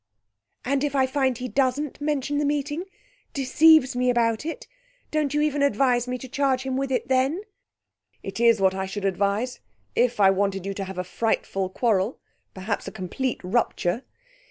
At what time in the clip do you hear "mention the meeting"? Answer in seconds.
2.01-2.85